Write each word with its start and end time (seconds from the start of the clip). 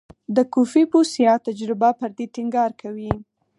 د 0.35 0.37
کوفي 0.53 0.83
بوسیا 0.91 1.33
تجربه 1.47 1.89
پر 1.99 2.09
دې 2.17 2.25
ټینګار 2.35 2.71
کوي. 2.81 3.11